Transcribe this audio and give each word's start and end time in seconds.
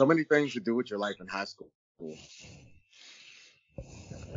So 0.00 0.06
many 0.06 0.24
things 0.24 0.54
to 0.54 0.60
do 0.60 0.74
with 0.74 0.88
your 0.88 0.98
life 0.98 1.16
in 1.20 1.28
high 1.28 1.44
school. 1.44 1.68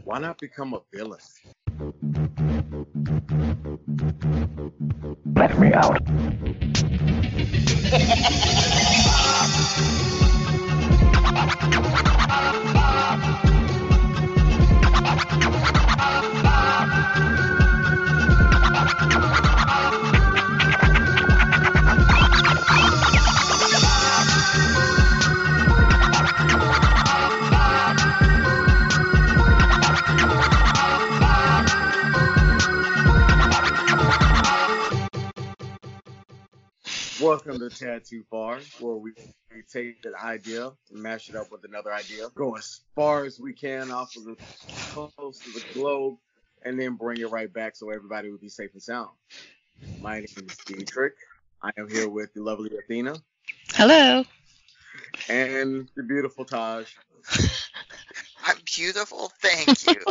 Why 0.03 0.19
not 0.19 0.37
become 0.37 0.73
a 0.73 0.81
villain? 0.93 1.21
Let 5.37 5.57
me 5.57 5.71
out. 5.71 6.01
Welcome 37.23 37.57
to 37.59 37.69
Tad 37.69 38.03
Too 38.03 38.25
Far, 38.29 38.59
where 38.81 38.95
we, 38.95 39.13
we 39.55 39.61
take 39.71 40.03
an 40.03 40.11
idea 40.21 40.73
and 40.91 41.01
mash 41.01 41.29
it 41.29 41.37
up 41.37 41.53
with 41.53 41.63
another 41.63 41.93
idea, 41.93 42.27
go 42.35 42.57
as 42.57 42.81
far 42.95 43.23
as 43.23 43.39
we 43.39 43.53
can 43.53 43.91
off 43.91 44.13
of 44.17 44.25
the 44.25 44.35
coast 44.93 45.47
of 45.47 45.53
the 45.53 45.63
globe, 45.73 46.17
and 46.65 46.77
then 46.77 46.97
bring 46.97 47.21
it 47.21 47.31
right 47.31 47.51
back 47.51 47.77
so 47.77 47.91
everybody 47.91 48.29
will 48.29 48.39
be 48.39 48.49
safe 48.49 48.71
and 48.73 48.83
sound. 48.83 49.11
My 50.01 50.15
name 50.15 50.25
is 50.49 50.57
Dietrich. 50.65 51.13
I 51.61 51.71
am 51.77 51.89
here 51.89 52.09
with 52.09 52.33
the 52.33 52.43
lovely 52.43 52.71
Athena 52.77 53.15
Hello. 53.69 54.25
and 55.29 55.89
the 55.95 56.03
beautiful 56.03 56.43
Taj. 56.43 56.89
I'm 58.43 58.57
beautiful, 58.75 59.31
thank 59.41 59.87
you. 59.87 59.95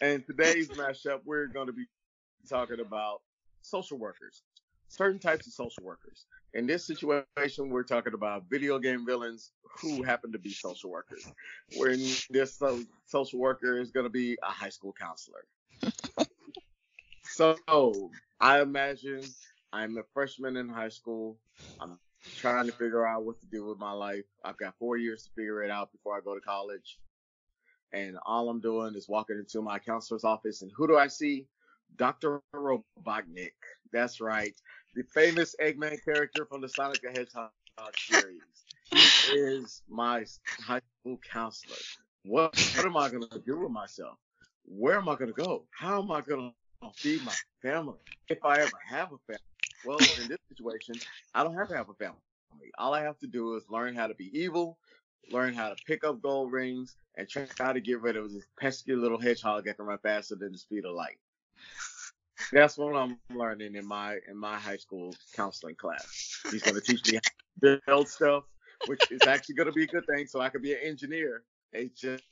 And 0.00 0.24
today's 0.26 0.68
mashup, 0.68 1.20
we're 1.26 1.48
going 1.48 1.66
to 1.66 1.74
be 1.74 1.84
talking 2.48 2.80
about 2.80 3.20
social 3.62 3.98
workers, 3.98 4.42
certain 4.90 5.20
types 5.20 5.46
of 5.46 5.52
social 5.52 5.84
workers. 5.84 6.26
In 6.52 6.66
this 6.66 6.84
situation, 6.84 7.70
we're 7.70 7.84
talking 7.84 8.12
about 8.12 8.44
video 8.50 8.78
game 8.78 9.06
villains 9.06 9.52
who 9.80 10.02
happen 10.02 10.32
to 10.32 10.38
be 10.38 10.50
social 10.50 10.90
workers. 10.90 11.24
When 11.76 11.98
this 12.28 12.58
so- 12.58 12.82
social 13.06 13.38
worker 13.38 13.78
is 13.78 13.92
going 13.92 14.04
to 14.04 14.10
be 14.10 14.36
a 14.42 14.50
high 14.50 14.68
school 14.68 14.92
counselor. 14.92 15.44
so 17.22 18.10
I 18.40 18.60
imagine 18.60 19.22
I'm 19.72 19.96
a 19.96 20.02
freshman 20.12 20.56
in 20.56 20.68
high 20.68 20.88
school. 20.88 21.38
I'm 21.78 21.98
trying 22.36 22.66
to 22.66 22.72
figure 22.72 23.06
out 23.06 23.24
what 23.24 23.40
to 23.40 23.46
do 23.46 23.64
with 23.66 23.78
my 23.78 23.92
life. 23.92 24.24
I've 24.44 24.58
got 24.58 24.74
four 24.78 24.96
years 24.96 25.22
to 25.24 25.30
figure 25.36 25.62
it 25.62 25.70
out 25.70 25.92
before 25.92 26.16
I 26.16 26.20
go 26.20 26.34
to 26.34 26.40
college. 26.40 26.98
And 27.92 28.16
all 28.26 28.48
I'm 28.48 28.60
doing 28.60 28.94
is 28.96 29.08
walking 29.08 29.38
into 29.38 29.62
my 29.62 29.78
counselor's 29.78 30.24
office, 30.24 30.62
and 30.62 30.70
who 30.76 30.86
do 30.86 30.96
I 30.96 31.08
see? 31.08 31.46
Dr. 31.96 32.40
Robotnik. 32.54 33.52
That's 33.92 34.20
right. 34.20 34.54
The 34.94 35.04
famous 35.04 35.54
Eggman 35.62 36.04
character 36.04 36.44
from 36.44 36.60
the 36.60 36.68
Sonic 36.68 37.00
the 37.00 37.10
Hedgehog 37.10 37.50
series. 37.96 38.42
He 38.90 38.98
is 39.36 39.82
my 39.88 40.24
high 40.60 40.80
school 41.00 41.18
counselor. 41.32 41.76
What, 42.24 42.58
what 42.74 42.84
am 42.84 42.96
I 42.96 43.08
going 43.08 43.28
to 43.28 43.38
do 43.38 43.60
with 43.60 43.70
myself? 43.70 44.18
Where 44.64 44.96
am 44.96 45.08
I 45.08 45.14
going 45.14 45.32
to 45.32 45.42
go? 45.42 45.64
How 45.70 46.02
am 46.02 46.10
I 46.10 46.22
going 46.22 46.52
to 46.82 46.90
feed 46.96 47.24
my 47.24 47.34
family? 47.62 47.98
If 48.28 48.44
I 48.44 48.58
ever 48.58 48.78
have 48.84 49.12
a 49.12 49.18
family. 49.26 49.40
Well, 49.84 49.98
in 50.20 50.28
this 50.28 50.38
situation, 50.48 50.96
I 51.34 51.44
don't 51.44 51.54
have 51.54 51.68
to 51.68 51.76
have 51.76 51.88
a 51.88 51.94
family. 51.94 52.18
All 52.76 52.92
I 52.92 53.02
have 53.02 53.18
to 53.20 53.28
do 53.28 53.54
is 53.56 53.62
learn 53.70 53.94
how 53.94 54.08
to 54.08 54.14
be 54.14 54.36
evil, 54.36 54.76
learn 55.30 55.54
how 55.54 55.68
to 55.68 55.76
pick 55.86 56.02
up 56.02 56.20
gold 56.20 56.50
rings, 56.50 56.96
and 57.16 57.28
try 57.28 57.72
to 57.72 57.80
get 57.80 58.00
rid 58.00 58.16
of 58.16 58.32
this 58.32 58.44
pesky 58.58 58.94
little 58.96 59.20
hedgehog 59.20 59.64
that 59.66 59.76
can 59.76 59.86
run 59.86 59.98
faster 59.98 60.34
than 60.34 60.50
the 60.52 60.58
speed 60.58 60.84
of 60.84 60.94
light. 60.94 61.18
That's 62.52 62.78
what 62.78 62.96
I'm 62.96 63.18
learning 63.34 63.74
in 63.74 63.86
my 63.86 64.18
in 64.28 64.36
my 64.36 64.56
high 64.56 64.76
school 64.76 65.14
counseling 65.34 65.76
class. 65.76 66.40
He's 66.50 66.62
going 66.62 66.74
to 66.74 66.80
teach 66.80 67.10
me 67.10 67.18
how 67.18 67.68
to 67.68 67.80
build 67.86 68.08
stuff, 68.08 68.44
which 68.86 69.10
is 69.10 69.20
actually 69.26 69.56
going 69.56 69.68
to 69.68 69.72
be 69.72 69.84
a 69.84 69.86
good 69.86 70.06
thing, 70.06 70.26
so 70.26 70.40
I 70.40 70.48
can 70.48 70.62
be 70.62 70.72
an 70.72 70.80
engineer. 70.82 71.44
It's 71.72 72.00
just 72.00 72.24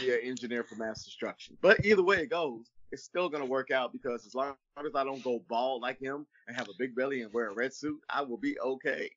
be 0.00 0.12
an 0.12 0.20
engineer 0.22 0.62
for 0.64 0.76
mass 0.76 1.04
destruction. 1.04 1.56
But 1.60 1.84
either 1.84 2.02
way 2.02 2.18
it 2.18 2.30
goes, 2.30 2.70
it's 2.92 3.04
still 3.04 3.28
going 3.28 3.42
to 3.42 3.48
work 3.48 3.70
out 3.70 3.92
because 3.92 4.24
as 4.26 4.34
long 4.34 4.54
as 4.78 4.94
I 4.94 5.04
don't 5.04 5.22
go 5.22 5.42
bald 5.48 5.82
like 5.82 6.00
him 6.00 6.26
and 6.46 6.56
have 6.56 6.68
a 6.68 6.72
big 6.78 6.94
belly 6.94 7.22
and 7.22 7.32
wear 7.32 7.50
a 7.50 7.54
red 7.54 7.72
suit, 7.74 8.00
I 8.08 8.22
will 8.22 8.36
be 8.36 8.58
okay. 8.60 9.10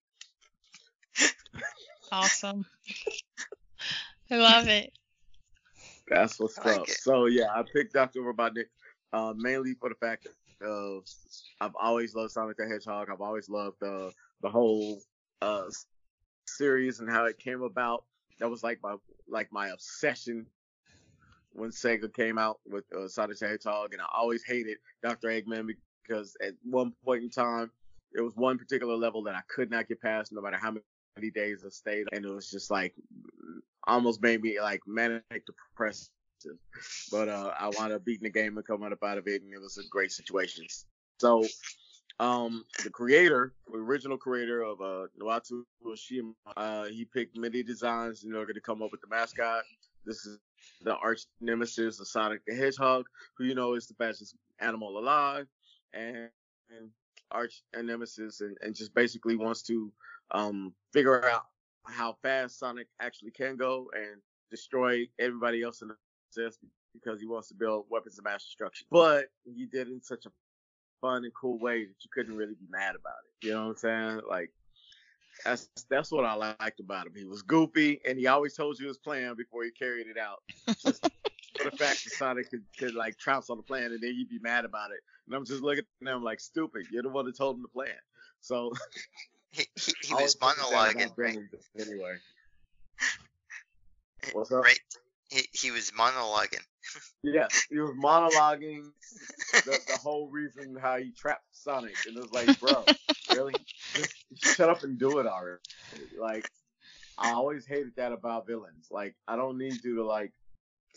Awesome. 2.12 2.66
I 4.30 4.36
love 4.36 4.68
it. 4.68 4.92
That's 6.10 6.40
what's 6.40 6.58
like 6.58 6.80
up. 6.80 6.90
it. 6.90 6.98
So 7.00 7.26
yeah, 7.28 7.48
I 7.54 7.64
picked 7.74 7.94
Dr. 7.94 8.22
Robotnik 8.22 8.66
uh, 9.14 9.34
mainly 9.36 9.74
for 9.74 9.90
the 9.90 9.96
fact 9.96 10.28
of 10.62 11.04
I've 11.60 11.76
always 11.80 12.16
loved 12.16 12.32
Sonic 12.32 12.58
the 12.58 12.68
Hedgehog. 12.68 13.10
I've 13.12 13.22
always 13.22 13.50
loved 13.50 13.78
the 13.80 14.12
the 14.42 14.50
whole 14.50 15.00
uh, 15.42 15.66
series 16.48 17.00
and 17.00 17.10
how 17.10 17.26
it 17.26 17.40
came 17.40 17.62
about. 17.62 18.06
That 18.40 18.50
was 18.50 18.64
like 18.64 18.80
my 18.84 18.96
like 19.28 19.52
my 19.52 19.70
obsession 19.70 20.46
when 21.54 21.70
Sega 21.70 22.14
came 22.14 22.38
out 22.38 22.60
with 22.66 22.86
uh, 22.94 23.08
Sonic 23.08 23.40
the 23.40 23.48
Hedgehog, 23.48 23.94
and 23.94 24.02
I 24.02 24.06
always 24.14 24.44
hated 24.44 24.78
Dr. 25.04 25.30
Eggman 25.30 25.70
because 26.08 26.36
at 26.42 26.54
one 26.64 26.94
point 27.04 27.24
in 27.24 27.30
time, 27.30 27.72
there 28.14 28.24
was 28.24 28.36
one 28.36 28.58
particular 28.58 28.96
level 28.96 29.24
that 29.24 29.36
I 29.36 29.42
could 29.48 29.70
not 29.70 29.88
get 29.88 30.02
past, 30.02 30.32
no 30.32 30.42
matter 30.42 30.58
how 30.58 30.76
many 31.16 31.32
days 31.32 31.64
I 31.66 31.70
stayed, 31.70 32.08
and 32.12 32.26
it 32.26 32.30
was 32.30 32.50
just 32.50 32.72
like 32.72 32.94
almost 33.88 34.22
made 34.22 34.42
me 34.42 34.60
like 34.62 34.82
manic 34.86 35.24
depressive. 36.42 36.60
But 37.12 37.30
uh, 37.30 37.54
I 37.60 37.70
wound 37.78 37.94
up 37.94 38.06
beating 38.06 38.24
the 38.24 38.30
game 38.30 38.58
and 38.58 38.66
coming 38.66 38.92
up 38.92 39.04
out 39.04 39.18
of 39.18 39.28
it, 39.28 39.42
and 39.42 39.54
it 39.54 39.62
was 39.62 39.78
a 39.78 39.88
great 39.90 40.12
situation. 40.12 40.66
So, 41.20 41.44
um, 42.20 42.66
the 42.84 42.90
creator, 42.90 43.54
the 43.72 43.78
original 43.78 44.18
creator 44.18 44.62
of 44.62 44.82
uh, 44.82 45.08
Naoto 45.20 45.64
Oshima, 45.86 46.34
uh, 46.58 46.86
he 46.86 47.06
picked 47.06 47.38
many 47.38 47.64
designs 47.64 48.24
in 48.24 48.36
order 48.36 48.54
to 48.54 48.62
come 48.62 48.82
up 48.82 48.92
with 48.92 49.02
the 49.02 49.08
mascot. 49.08 49.64
This 50.06 50.26
is 50.26 50.40
the 50.82 50.96
arch 50.98 51.22
nemesis 51.40 52.00
of 52.00 52.08
Sonic 52.08 52.42
the 52.46 52.56
Hedgehog, 52.56 53.06
who 53.38 53.46
you 53.46 53.56
know 53.56 53.74
is 53.74 53.88
the 53.88 53.94
fastest 53.96 54.36
animal 54.60 54.98
alive, 54.98 55.48
and, 55.94 56.30
and 56.70 56.90
arch 57.32 57.64
nemesis, 57.76 58.42
and, 58.42 58.58
and 58.62 58.76
just 58.76 58.94
basically 58.94 59.36
wants 59.36 59.62
to 59.64 59.92
um, 60.32 60.74
figure 60.92 61.28
out 61.30 61.46
how 61.86 62.16
fast 62.22 62.60
Sonic 62.60 62.88
actually 63.00 63.32
can 63.32 63.56
go 63.56 63.90
and 63.96 64.22
destroy 64.50 65.08
everybody 65.20 65.64
else 65.64 65.82
in 65.82 65.88
the 65.88 65.96
process 66.32 66.58
because 66.94 67.20
he 67.20 67.28
wants 67.28 67.48
to 67.50 67.54
build 67.54 67.86
weapons 67.90 68.18
of 68.18 68.26
mass 68.26 68.44
destruction. 68.44 68.88
But 68.92 69.26
he 69.46 69.66
did 69.66 69.88
it 69.88 69.92
in 69.92 70.02
such 70.02 70.26
a 70.26 70.32
fun 71.00 71.24
and 71.24 71.34
cool 71.34 71.58
way 71.60 71.86
that 71.86 71.96
you 72.02 72.10
couldn't 72.14 72.36
really 72.36 72.54
be 72.54 72.68
mad 72.70 72.96
about 72.96 73.16
it. 73.26 73.48
You 73.48 73.54
know 73.54 73.68
what 73.68 73.70
I'm 73.70 73.78
saying? 73.78 74.22
Like 74.30 74.52
that's 75.46 75.70
that's 75.90 76.12
what 76.12 76.26
I 76.26 76.34
liked 76.34 76.80
about 76.80 77.08
him. 77.08 77.14
He 77.16 77.26
was 77.26 77.42
goofy 77.42 78.02
and 78.06 78.18
he 78.18 78.28
always 78.28 78.56
told 78.56 78.80
you 78.80 78.88
his 78.88 78.98
plan 78.98 79.36
before 79.36 79.64
he 79.64 79.72
carried 79.72 80.08
it 80.08 80.18
out. 80.18 80.44
Just 80.68 81.10
for 81.58 81.70
the 81.70 81.78
fact 81.78 82.04
that 82.04 82.14
Sonic 82.18 82.50
could, 82.50 82.64
could 82.78 82.96
like 82.96 83.18
trounce 83.18 83.50
on 83.50 83.58
the 83.58 83.64
plan 83.64 83.86
and 83.86 84.02
then 84.02 84.14
you'd 84.16 84.30
be 84.30 84.40
mad 84.40 84.66
about 84.66 84.92
it. 84.92 85.00
And 85.26 85.36
I'm 85.36 85.46
just 85.46 85.62
looking 85.62 85.84
at 86.06 86.14
him 86.14 86.24
like 86.24 86.40
stupid. 86.40 86.88
You're 86.92 87.04
the 87.04 87.10
one 87.10 87.26
that 87.26 87.38
told 87.38 87.56
him 87.56 87.62
the 87.62 87.68
plan. 87.70 87.88
So 88.42 88.74
he 89.52 89.66
he, 89.76 89.94
he 90.04 90.14
was 90.14 90.36
always 90.36 90.36
think 90.36 90.56
that 90.56 90.58
monologuing, 90.58 91.06
about 91.06 91.18
right? 91.18 91.34
villains 91.34 91.70
Anyway, 91.80 92.16
what's 94.34 94.52
up? 94.52 94.64
Right. 94.64 94.80
He, 95.32 95.48
he 95.54 95.72
was 95.72 95.92
monologuing. 95.92 96.66
Yeah, 97.24 97.48
he 97.70 97.80
was 97.80 97.96
monologuing 97.96 98.92
the, 99.66 99.80
the 99.88 99.98
whole 99.98 100.30
reason 100.30 100.76
how 100.80 100.98
he 100.98 101.12
trapped 101.12 101.46
Sonic, 101.52 101.98
and 102.06 102.18
it 102.18 102.22
was 102.22 102.32
like, 102.32 102.50
bro, 102.60 102.86
really? 103.32 103.56
Just 103.96 104.14
shut 104.36 104.70
up 104.70 104.84
and 104.84 105.00
do 105.00 105.20
it 105.20 105.28
already. 105.28 105.60
Like, 106.20 106.50
I 107.18 107.32
always 107.32 107.66
hated 107.66 107.96
that 107.98 108.12
about 108.12 108.48
villains. 108.48 108.88
Like, 108.92 109.16
I 109.28 109.36
don't 109.36 109.58
need 109.58 109.84
you 109.84 109.96
to 109.98 110.06
like 110.06 110.34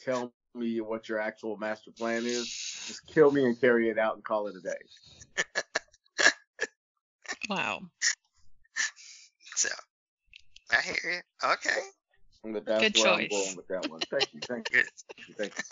tell 0.03 0.33
me 0.55 0.81
what 0.81 1.09
your 1.09 1.19
actual 1.19 1.57
master 1.57 1.91
plan 1.91 2.27
is. 2.27 2.49
Just 2.87 3.07
kill 3.07 3.31
me 3.31 3.45
and 3.45 3.61
carry 3.61 3.89
it 3.89 3.99
out 3.99 4.15
and 4.15 4.25
call 4.25 4.49
it 4.49 4.57
a 4.57 4.61
day. 4.61 4.73
Wow. 7.49 7.83
So 9.57 9.69
I 10.71 10.81
hear 10.81 10.97
you. 11.05 11.51
Okay. 11.51 11.81
And 12.45 12.55
that- 12.57 12.65
that's 12.67 12.93
Good 12.93 13.03
where 13.03 13.13
I'm 13.13 13.19
choice. 13.21 13.31
going 13.31 13.57
with 13.57 13.69
that 13.69 13.89
one. 13.91 14.01
Thank 14.11 14.35
you, 14.35 14.41
thank 14.41 14.71
you, 14.71 14.83
thank 15.17 15.29
you, 15.29 15.35
thank 15.35 15.57
you. 15.59 15.65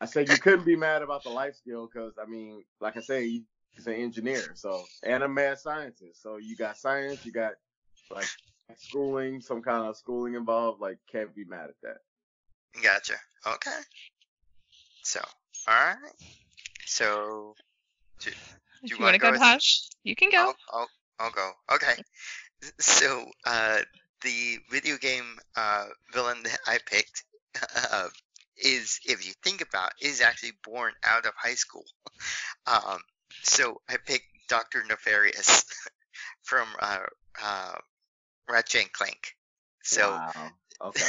I 0.00 0.04
said 0.04 0.28
you 0.28 0.36
couldn't 0.36 0.66
be 0.66 0.76
mad 0.76 1.00
about 1.02 1.22
the 1.22 1.30
life 1.30 1.56
skill 1.56 1.88
because 1.90 2.18
I 2.22 2.26
mean, 2.26 2.62
like 2.80 2.96
I 2.96 3.00
say, 3.00 3.42
he's 3.70 3.86
an 3.86 3.94
engineer, 3.94 4.52
so 4.54 4.84
and 5.02 5.22
a 5.22 5.28
mad 5.28 5.58
scientist. 5.58 6.22
So 6.22 6.36
you 6.36 6.54
got 6.54 6.76
science, 6.76 7.24
you 7.24 7.32
got 7.32 7.54
like 8.10 8.28
schooling, 8.76 9.40
some 9.40 9.62
kind 9.62 9.86
of 9.86 9.96
schooling 9.96 10.34
involved. 10.34 10.80
Like, 10.82 10.98
can't 11.10 11.34
be 11.34 11.44
mad 11.44 11.70
at 11.70 11.80
that. 11.82 11.98
Gotcha. 12.82 13.14
Okay. 13.46 13.78
So, 15.02 15.20
all 15.66 15.74
right. 15.74 16.12
So, 16.84 17.54
do 18.20 18.28
If 18.30 18.36
you 18.82 18.96
you 18.96 18.96
want 18.96 18.98
to 18.98 19.02
wanna 19.04 19.18
go, 19.18 19.26
go 19.28 19.30
with- 19.32 19.40
Tosh, 19.40 19.88
you 20.04 20.14
can 20.14 20.30
go. 20.30 20.38
I'll, 20.48 20.56
I'll, 20.80 20.88
I'll 21.20 21.30
go. 21.30 21.52
Okay. 21.72 21.94
So, 22.60 22.70
so 22.80 23.24
uh, 23.46 23.78
the 24.22 24.58
video 24.70 24.96
game 24.96 25.38
uh, 25.56 25.86
villain 26.12 26.42
that 26.44 26.58
I 26.66 26.78
picked 26.84 27.24
uh, 27.92 28.08
is, 28.56 29.00
if 29.04 29.26
you 29.26 29.32
think 29.42 29.60
about, 29.60 29.92
it, 30.00 30.06
is 30.06 30.20
actually 30.20 30.52
born 30.64 30.92
out 31.04 31.26
of 31.26 31.32
high 31.36 31.54
school. 31.54 31.84
Um, 32.66 32.98
so 33.42 33.80
I 33.88 33.96
picked 34.04 34.24
Doctor 34.48 34.82
Nefarious 34.88 35.64
from 36.42 36.66
uh, 36.80 36.98
uh, 37.40 37.74
Ratchet 38.48 38.82
and 38.82 38.92
Clank. 38.92 39.36
So, 39.84 40.10
wow. 40.10 40.50
Okay. 40.80 41.04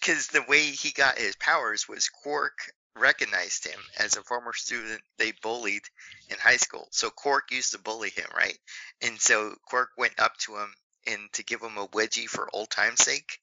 because 0.00 0.28
the 0.28 0.44
way 0.48 0.60
he 0.60 0.92
got 0.92 1.18
his 1.18 1.34
powers 1.36 1.88
was 1.88 2.08
Quark 2.08 2.58
recognized 2.96 3.66
him 3.66 3.78
as 3.98 4.16
a 4.16 4.22
former 4.22 4.52
student 4.52 5.00
they 5.18 5.32
bullied 5.42 5.82
in 6.30 6.36
high 6.38 6.56
school. 6.56 6.88
So 6.90 7.10
Quark 7.10 7.50
used 7.50 7.72
to 7.72 7.78
bully 7.78 8.10
him, 8.10 8.26
right? 8.36 8.58
And 9.02 9.20
so 9.20 9.54
Quark 9.68 9.90
went 9.98 10.18
up 10.18 10.36
to 10.38 10.56
him 10.56 10.72
and 11.06 11.32
to 11.34 11.44
give 11.44 11.60
him 11.60 11.78
a 11.78 11.88
wedgie 11.88 12.28
for 12.28 12.48
old 12.52 12.70
time's 12.70 13.02
sake. 13.02 13.40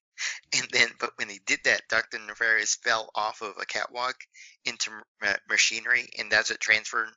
And 0.56 0.68
then, 0.71 0.89
but 1.00 1.12
when 1.18 1.27
he 1.27 1.39
did 1.45 1.60
that, 1.65 1.88
Dr. 1.89 2.19
Nefarious 2.19 2.75
fell 2.75 3.10
off 3.15 3.42
of 3.42 3.57
a 3.60 3.65
catwalk 3.65 4.15
into 4.63 4.92
ma- 4.92 5.30
uh, 5.30 5.33
machinery, 5.50 6.10
and 6.19 6.31
that's 6.31 6.51
what 6.51 6.60
transferred 6.60 7.10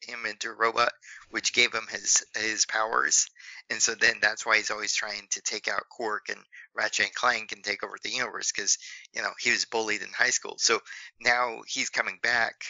him 0.00 0.24
into 0.26 0.50
a 0.50 0.54
robot, 0.54 0.92
which 1.30 1.52
gave 1.52 1.72
him 1.72 1.86
his 1.90 2.24
his 2.36 2.66
powers. 2.66 3.28
And 3.70 3.82
so 3.82 3.94
then 3.94 4.18
that's 4.20 4.46
why 4.46 4.56
he's 4.56 4.70
always 4.70 4.94
trying 4.94 5.26
to 5.32 5.42
take 5.42 5.68
out 5.68 5.88
Quark 5.90 6.28
and 6.28 6.40
Ratchet 6.74 7.06
and 7.06 7.14
Clank 7.14 7.52
and 7.52 7.64
take 7.64 7.82
over 7.82 7.96
the 8.02 8.10
universe 8.10 8.52
because 8.52 8.78
you 9.12 9.22
know 9.22 9.32
he 9.40 9.50
was 9.50 9.64
bullied 9.64 10.02
in 10.02 10.08
high 10.08 10.30
school. 10.30 10.54
So 10.58 10.80
now 11.20 11.62
he's 11.66 11.90
coming 11.90 12.18
back. 12.22 12.54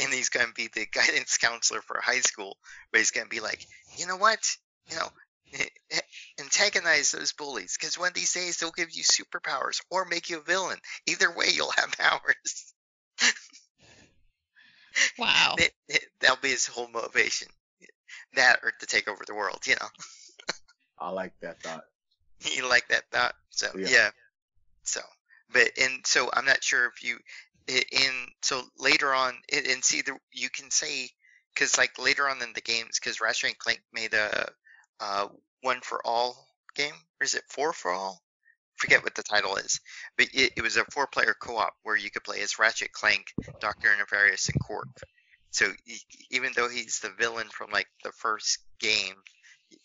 And 0.00 0.12
he's 0.12 0.30
going 0.30 0.48
to 0.48 0.52
be 0.52 0.68
the 0.74 0.84
guidance 0.92 1.38
counselor 1.38 1.80
for 1.80 2.00
high 2.02 2.20
school, 2.20 2.58
but 2.90 2.98
he's 2.98 3.12
going 3.12 3.26
to 3.26 3.30
be 3.30 3.38
like, 3.38 3.64
you 3.96 4.04
know 4.04 4.16
what, 4.16 4.40
you 4.90 4.96
know, 4.96 5.08
antagonize 6.40 7.10
those 7.12 7.32
bullies 7.32 7.76
because 7.78 7.98
one 7.98 8.08
of 8.08 8.14
these 8.14 8.32
days 8.32 8.58
they'll 8.58 8.70
give 8.70 8.90
you 8.90 9.02
superpowers 9.02 9.80
or 9.90 10.04
make 10.04 10.30
you 10.30 10.38
a 10.38 10.42
villain. 10.42 10.78
Either 11.06 11.30
way, 11.30 11.46
you'll 11.52 11.72
have 11.72 11.92
powers. 11.98 12.74
Wow. 15.18 15.56
It- 15.58 15.74
it- 15.88 16.12
that'll 16.20 16.36
be 16.36 16.50
his 16.50 16.66
whole 16.66 16.88
motivation. 16.88 17.48
That 18.34 18.60
or 18.62 18.72
to 18.72 18.86
take 18.86 19.08
over 19.08 19.24
the 19.26 19.34
world, 19.34 19.66
you 19.66 19.76
know. 19.80 19.88
I 20.98 21.10
like 21.10 21.32
that 21.40 21.62
thought. 21.62 21.84
you 22.54 22.68
like 22.68 22.88
that 22.88 23.10
thought? 23.10 23.34
So 23.50 23.68
Yeah. 23.76 23.88
yeah. 23.88 24.10
So, 24.84 25.00
but 25.50 25.70
and 25.78 26.06
so 26.06 26.30
I'm 26.32 26.44
not 26.44 26.62
sure 26.62 26.86
if 26.86 27.02
you 27.02 27.18
in 27.68 28.26
so 28.42 28.62
later 28.78 29.14
on 29.14 29.34
and 29.52 29.66
and 29.66 29.84
see 29.84 30.02
the 30.02 30.18
you 30.32 30.50
can 30.50 30.70
say 30.70 31.10
because 31.54 31.78
like 31.78 31.98
later 31.98 32.28
on 32.28 32.42
in 32.42 32.52
the 32.52 32.60
games 32.60 32.98
because 32.98 33.20
Ratchet 33.20 33.50
and 33.50 33.58
Clank 33.58 33.82
made 33.92 34.14
a 34.14 34.40
uh 34.40 34.46
one 34.46 34.46
for 34.46 34.59
all 36.10 36.48
game 36.74 36.94
or 37.20 37.24
is 37.24 37.34
it 37.34 37.44
four 37.48 37.72
for 37.72 37.90
all? 37.92 38.22
Forget 38.76 39.04
what 39.04 39.14
the 39.14 39.22
title 39.22 39.56
is, 39.56 39.80
but 40.16 40.28
it, 40.32 40.54
it 40.56 40.62
was 40.62 40.76
a 40.78 40.84
four-player 40.86 41.34
co-op 41.40 41.74
where 41.82 41.96
you 41.96 42.10
could 42.10 42.24
play 42.24 42.40
as 42.40 42.58
Ratchet, 42.58 42.92
Clank, 42.92 43.26
Doctor 43.60 43.94
Nefarious, 43.98 44.48
and 44.48 44.60
Quark. 44.60 44.88
So 45.50 45.66
e- 45.86 45.98
even 46.30 46.52
though 46.56 46.68
he's 46.68 47.00
the 47.00 47.10
villain 47.18 47.48
from 47.50 47.70
like 47.70 47.88
the 48.04 48.12
first 48.12 48.58
game, 48.80 49.16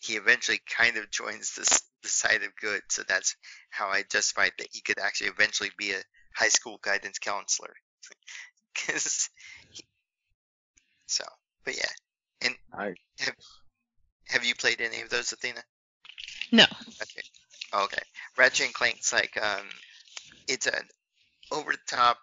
he 0.00 0.14
eventually 0.16 0.60
kind 0.66 0.96
of 0.96 1.10
joins 1.10 1.54
this 1.54 1.82
the 2.02 2.08
side 2.08 2.42
of 2.42 2.56
good. 2.60 2.82
So 2.90 3.02
that's 3.08 3.36
how 3.70 3.88
I 3.88 4.04
justified 4.10 4.52
that 4.58 4.68
he 4.72 4.80
could 4.80 4.98
actually 4.98 5.28
eventually 5.28 5.70
be 5.78 5.92
a 5.92 6.02
high 6.34 6.48
school 6.48 6.78
guidance 6.82 7.18
counselor. 7.18 7.74
'Cause 8.74 9.28
he- 9.70 9.86
so, 11.06 11.24
but 11.64 11.76
yeah. 11.76 12.50
I 12.72 12.94
Have 14.28 14.44
you 14.44 14.54
played 14.54 14.80
any 14.80 15.00
of 15.02 15.10
those, 15.10 15.32
Athena? 15.32 15.62
No. 16.52 16.64
Okay. 17.02 17.22
Okay. 17.84 18.02
Ratchet 18.36 18.66
and 18.66 18.74
Clank's 18.74 19.12
like 19.12 19.36
um, 19.42 19.66
it's 20.48 20.66
an 20.66 20.88
over 21.52 21.72
the 21.72 21.78
top. 21.96 22.18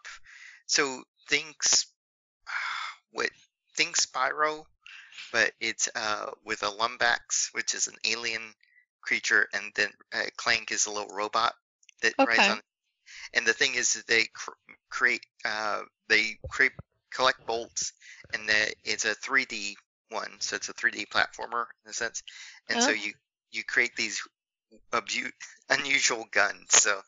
So 0.68 1.04
thinks 1.30 1.88
what 3.12 3.30
think 3.76 3.98
Spyro, 3.98 4.66
but 5.32 5.52
it's 5.60 5.90
uh 5.96 6.32
with 6.46 6.64
a 6.64 6.72
Lombax, 6.72 7.50
which 7.54 7.74
is 7.74 7.88
an 7.88 7.96
alien 8.06 8.54
creature, 9.02 9.48
and 9.54 9.72
then 9.76 9.90
uh, 10.14 10.26
Clank 10.38 10.72
is 10.72 10.86
a 10.88 10.92
little 10.92 11.16
robot 11.16 11.54
that 12.02 12.14
rides 12.26 12.48
Okay. 12.48 12.50
on. 12.50 12.62
And 13.34 13.46
the 13.46 13.54
thing 13.54 13.76
is 13.76 13.94
that 13.94 14.08
they 14.08 14.26
cr- 14.34 14.52
create 14.90 15.26
uh 15.46 15.84
they 16.08 16.40
create 16.50 16.74
collect 17.12 17.46
bolts, 17.46 17.94
and 18.34 18.48
the, 18.50 18.74
it's 18.84 19.06
a 19.06 19.16
3D 19.16 19.76
one, 20.10 20.32
so 20.40 20.56
it's 20.56 20.70
a 20.70 20.74
3D 20.74 21.06
platformer 21.06 21.66
in 21.86 21.92
a 21.92 21.94
sense. 21.94 22.24
And 22.70 22.82
so 22.82 22.92
Oh. 22.92 22.94
you 22.94 23.14
you 23.54 23.64
create 23.64 23.96
these 23.98 24.22
abu- 24.94 25.32
unusual 25.70 26.26
guns. 26.32 26.68
So, 26.72 27.02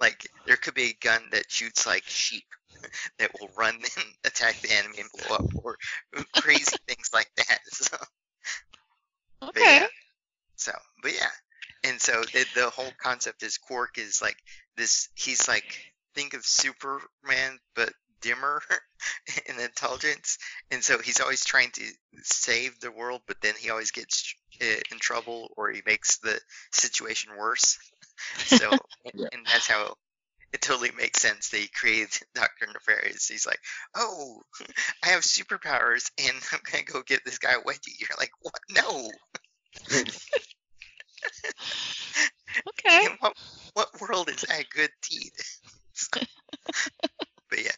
like, 0.00 0.28
there 0.46 0.56
could 0.56 0.74
be 0.74 0.90
a 0.90 1.04
gun 1.06 1.22
that 1.32 1.50
shoots 1.50 1.86
like 1.86 2.04
sheep 2.06 2.46
that 3.18 3.30
will 3.40 3.50
run 3.56 3.76
and 3.98 4.06
attack 4.24 4.62
the 4.62 4.72
enemy 4.72 5.00
and 5.00 5.10
blow 5.12 5.36
up, 5.36 5.46
or 5.64 5.76
crazy 6.34 6.76
things 6.88 7.10
like 7.14 7.30
that. 7.38 7.60
So, 7.72 7.96
but 9.54 9.64
Okay. 9.64 9.68
yeah. 9.68 9.86
So, 10.56 10.72
but 11.02 11.14
yeah. 11.14 11.30
And 11.84 12.00
so 12.00 12.24
the, 12.34 12.46
the 12.54 12.70
whole 12.70 12.92
concept 13.02 13.44
is 13.44 13.58
Quark 13.58 13.98
is 13.98 14.22
like 14.22 14.38
this. 14.76 15.10
He's 15.16 15.48
like 15.48 15.64
think 16.16 16.34
of 16.34 16.46
Superman, 16.46 17.58
but 17.76 17.92
dimmer 18.22 18.62
in 19.48 19.60
intelligence, 19.60 20.38
and 20.72 20.84
so 20.84 20.98
he's 21.00 21.20
always 21.20 21.44
trying 21.44 21.70
to 21.72 21.84
save 22.24 22.80
the 22.80 22.92
world, 22.92 23.22
but 23.28 23.38
then 23.42 23.54
he 23.60 23.70
always 23.70 23.92
gets 23.92 24.35
in 24.60 24.98
trouble 24.98 25.52
or 25.56 25.70
he 25.70 25.82
makes 25.86 26.18
the 26.18 26.38
situation 26.72 27.32
worse. 27.36 27.78
So, 28.46 28.70
Yeah. 29.12 29.26
and 29.32 29.44
that's 29.44 29.66
how 29.66 29.94
it 30.54 30.62
totally 30.62 30.90
makes 30.96 31.20
sense 31.20 31.50
that 31.50 31.58
he 31.58 31.68
created 31.68 32.08
Doctor 32.34 32.66
Nefarious. 32.66 33.28
He's 33.28 33.46
like, 33.46 33.60
oh, 33.94 34.40
I 35.04 35.08
have 35.08 35.20
superpowers, 35.22 36.10
and 36.18 36.34
I'm 36.50 36.60
gonna 36.70 36.84
go 36.84 37.02
get 37.02 37.24
this 37.26 37.38
guy 37.38 37.54
wedgie. 37.66 37.98
You're 37.98 38.08
like, 38.18 38.30
what? 38.40 38.54
No. 38.70 39.10
Okay. 42.68 43.04
In 43.04 43.12
what 43.20 43.36
what 43.74 44.00
world 44.00 44.30
is 44.30 44.42
that 44.42 44.64
good 44.74 44.90
deed? 45.08 45.32
but 47.50 47.62
yeah. 47.62 47.70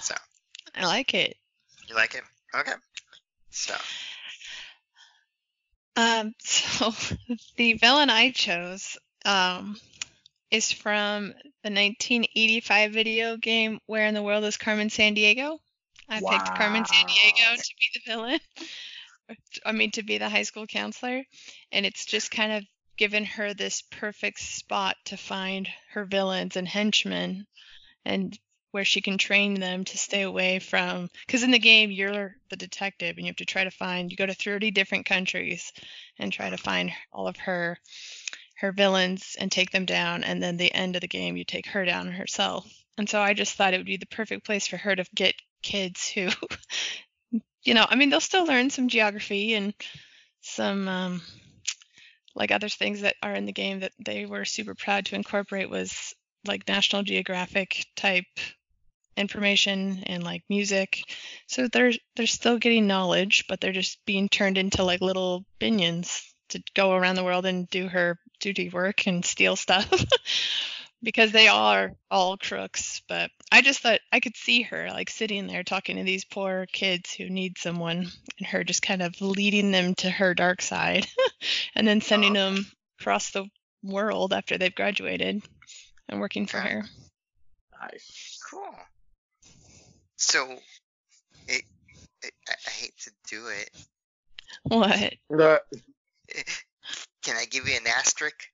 So 0.00 0.14
I 0.74 0.86
like 0.86 1.14
it. 1.14 1.36
you 1.88 1.94
like 1.94 2.14
it? 2.14 2.22
Okay. 2.54 2.72
So 3.50 3.74
Um, 5.96 6.34
so 6.92 7.16
the 7.56 7.74
villain 7.74 8.10
I 8.10 8.30
chose 8.30 8.98
um, 9.24 9.76
is 10.50 10.72
from 10.72 11.28
the 11.62 11.70
1985 11.70 12.92
video 12.92 13.36
game 13.36 13.80
Where 13.86 14.06
in 14.06 14.14
the 14.14 14.22
World 14.22 14.44
is 14.44 14.56
Carmen 14.56 14.88
Sandiego? 14.88 15.58
I 16.08 16.20
picked 16.20 16.54
Carmen 16.56 16.84
Sandiego 16.84 17.56
to 17.56 17.74
be 17.78 17.86
the 17.94 18.00
villain. 18.06 18.40
I 19.64 19.72
mean, 19.72 19.92
to 19.92 20.02
be 20.02 20.18
the 20.18 20.28
high 20.28 20.42
school 20.42 20.66
counselor. 20.66 21.22
And 21.70 21.86
it's 21.86 22.04
just 22.04 22.32
kind 22.32 22.52
of 22.52 22.64
given 22.96 23.24
her 23.24 23.54
this 23.54 23.82
perfect 23.90 24.40
spot 24.40 24.96
to 25.06 25.16
find 25.16 25.68
her 25.92 26.04
villains 26.04 26.56
and 26.56 26.66
henchmen 26.66 27.46
and 28.04 28.36
where 28.70 28.84
she 28.84 29.00
can 29.00 29.18
train 29.18 29.54
them 29.54 29.84
to 29.84 29.98
stay 29.98 30.22
away 30.22 30.58
from 30.58 31.08
because 31.26 31.42
in 31.42 31.50
the 31.50 31.58
game 31.58 31.90
you're 31.90 32.36
the 32.50 32.56
detective 32.56 33.16
and 33.16 33.26
you 33.26 33.30
have 33.30 33.36
to 33.36 33.44
try 33.44 33.64
to 33.64 33.70
find 33.70 34.10
you 34.10 34.16
go 34.16 34.26
to 34.26 34.34
30 34.34 34.70
different 34.70 35.06
countries 35.06 35.72
and 36.18 36.32
try 36.32 36.50
to 36.50 36.56
find 36.56 36.92
all 37.12 37.26
of 37.26 37.36
her 37.36 37.78
her 38.56 38.72
villains 38.72 39.36
and 39.38 39.50
take 39.50 39.70
them 39.70 39.86
down 39.86 40.22
and 40.22 40.42
then 40.42 40.56
the 40.56 40.72
end 40.74 40.94
of 40.94 41.00
the 41.00 41.08
game 41.08 41.36
you 41.36 41.44
take 41.44 41.66
her 41.66 41.84
down 41.84 42.12
herself. 42.12 42.70
And 42.98 43.08
so 43.08 43.20
i 43.20 43.34
just 43.34 43.54
thought 43.54 43.74
it 43.74 43.78
would 43.78 43.86
be 43.86 43.96
the 43.96 44.06
perfect 44.06 44.44
place 44.44 44.66
for 44.66 44.76
her 44.76 44.94
to 44.94 45.04
get 45.14 45.34
kids 45.62 46.08
who 46.08 46.28
you 47.62 47.74
know 47.74 47.86
i 47.88 47.96
mean 47.96 48.10
they'll 48.10 48.20
still 48.20 48.46
learn 48.46 48.70
some 48.70 48.88
geography 48.88 49.54
and 49.54 49.74
some 50.42 50.88
um, 50.88 51.22
like 52.34 52.50
other 52.50 52.68
things 52.68 53.02
that 53.02 53.16
are 53.22 53.34
in 53.34 53.46
the 53.46 53.52
game 53.52 53.80
that 53.80 53.92
they 54.04 54.26
were 54.26 54.44
super 54.44 54.74
proud 54.74 55.06
to 55.06 55.14
incorporate 55.14 55.68
was 55.68 56.14
like 56.46 56.66
national 56.68 57.02
geographic 57.02 57.86
type 57.96 58.24
information 59.16 60.02
and 60.06 60.22
like 60.22 60.42
music 60.48 61.02
so 61.46 61.68
they're 61.68 61.92
they're 62.16 62.26
still 62.26 62.58
getting 62.58 62.86
knowledge 62.86 63.44
but 63.48 63.60
they're 63.60 63.72
just 63.72 63.98
being 64.06 64.28
turned 64.28 64.56
into 64.56 64.82
like 64.84 65.00
little 65.00 65.44
binions 65.60 66.22
to 66.48 66.62
go 66.74 66.92
around 66.92 67.16
the 67.16 67.24
world 67.24 67.44
and 67.46 67.68
do 67.70 67.86
her 67.88 68.18
duty 68.40 68.68
work 68.70 69.06
and 69.06 69.24
steal 69.24 69.56
stuff 69.56 70.04
because 71.02 71.32
they 71.32 71.48
are 71.48 71.92
all 72.10 72.36
crooks 72.36 73.02
but 73.08 73.30
i 73.52 73.60
just 73.60 73.80
thought 73.80 74.00
i 74.12 74.20
could 74.20 74.36
see 74.36 74.62
her 74.62 74.88
like 74.90 75.10
sitting 75.10 75.46
there 75.46 75.62
talking 75.62 75.96
to 75.96 76.04
these 76.04 76.24
poor 76.24 76.66
kids 76.72 77.12
who 77.12 77.28
need 77.28 77.58
someone 77.58 78.06
and 78.38 78.46
her 78.46 78.64
just 78.64 78.82
kind 78.82 79.02
of 79.02 79.20
leading 79.20 79.70
them 79.70 79.94
to 79.94 80.08
her 80.10 80.34
dark 80.34 80.62
side 80.62 81.06
and 81.74 81.86
then 81.86 82.00
sending 82.00 82.32
Oh. 82.36 82.52
them 82.54 82.66
across 83.00 83.30
the 83.30 83.44
world 83.82 84.32
after 84.32 84.56
they've 84.58 84.74
graduated 84.74 85.42
and 86.08 86.20
working 86.20 86.46
for 86.46 86.58
her 86.60 86.84
Nice. 87.82 88.38
cool. 88.50 88.74
So 90.20 90.46
it, 91.48 91.62
it 92.22 92.32
I, 92.48 92.52
I 92.66 92.70
hate 92.70 92.94
to 92.98 93.10
do 93.28 93.46
it. 93.48 93.70
what 94.64 95.14
The- 95.30 95.62
can 97.22 97.36
I 97.36 97.46
give 97.46 97.66
you 97.66 97.74
an 97.74 97.86
asterisk? 97.86 98.48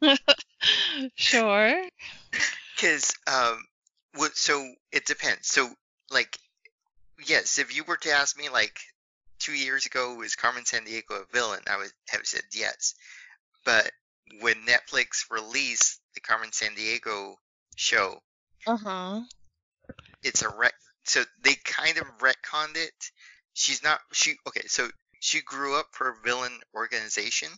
sure. 1.14 1.82
Because 2.74 3.14
um, 3.30 3.62
what? 4.14 4.36
So 4.36 4.72
it 4.90 5.04
depends. 5.04 5.48
So 5.48 5.68
like, 6.10 6.38
yes, 7.26 7.58
if 7.58 7.76
you 7.76 7.84
were 7.84 7.98
to 7.98 8.10
ask 8.10 8.36
me 8.38 8.48
like 8.48 8.78
two 9.38 9.52
years 9.52 9.84
ago 9.84 10.14
was 10.14 10.34
Carmen 10.34 10.64
Sandiego 10.64 11.22
a 11.22 11.24
villain, 11.32 11.60
I 11.70 11.76
would 11.76 11.92
have 12.08 12.24
said 12.26 12.42
yes. 12.54 12.94
But 13.66 13.92
when 14.40 14.54
Netflix 14.66 15.30
released 15.30 16.00
the 16.14 16.20
Carmen 16.20 16.50
Sandiego 16.50 17.34
show, 17.76 18.22
Uh 18.66 18.76
huh. 18.76 19.20
It's 20.22 20.42
a 20.42 20.48
rec. 20.50 20.74
So 21.04 21.24
they 21.42 21.54
kind 21.64 21.98
of 21.98 22.06
retconned 22.18 22.76
it. 22.76 23.10
She's 23.54 23.82
not. 23.82 24.00
She 24.12 24.36
okay. 24.48 24.66
So 24.68 24.90
she 25.20 25.42
grew 25.42 25.76
up 25.76 25.88
for 25.92 26.10
a 26.10 26.16
villain 26.24 26.60
organization, 26.74 27.50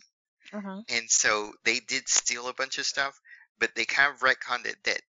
Uh 0.53 0.61
huh. 0.61 0.81
and 0.89 1.09
so 1.09 1.53
they 1.63 1.79
did 1.79 2.07
steal 2.07 2.47
a 2.47 2.53
bunch 2.53 2.77
of 2.77 2.85
stuff, 2.85 3.19
but 3.59 3.75
they 3.75 3.85
kind 3.85 4.13
of 4.13 4.19
retconned 4.21 4.65
it 4.65 4.77
that 4.83 5.01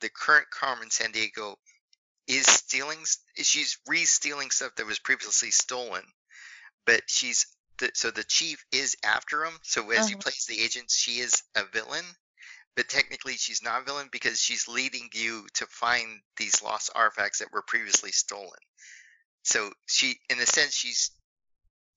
the 0.00 0.08
current 0.10 0.48
Carmen 0.50 0.88
Sandiego 0.90 1.56
is 2.28 2.46
stealing. 2.46 3.04
She's 3.36 3.78
re-stealing 3.88 4.50
stuff 4.50 4.74
that 4.76 4.86
was 4.86 4.98
previously 5.00 5.50
stolen, 5.52 6.04
but 6.86 7.02
she's 7.08 7.46
the, 7.78 7.90
so 7.94 8.10
the 8.10 8.24
chief 8.24 8.64
is 8.72 8.96
after 9.04 9.44
him. 9.44 9.58
So 9.62 9.90
as 9.90 10.10
Uh-huh. 10.10 10.20
play 10.20 10.32
as 10.36 10.46
the 10.46 10.60
agent, 10.62 10.90
she 10.90 11.20
is 11.20 11.42
a 11.56 11.64
villain, 11.66 12.04
but 12.76 12.88
technically 12.88 13.32
she's 13.32 13.62
not 13.62 13.82
a 13.82 13.84
villain 13.84 14.08
because 14.12 14.40
she's 14.40 14.68
leading 14.68 15.08
you 15.14 15.46
to 15.54 15.66
find 15.66 16.20
these 16.36 16.62
lost 16.62 16.90
artifacts 16.94 17.38
that 17.38 17.52
were 17.52 17.62
previously 17.66 18.12
stolen. 18.12 18.50
So 19.44 19.70
she, 19.86 20.16
in 20.28 20.38
a 20.38 20.46
sense, 20.46 20.74
she's 20.74 21.10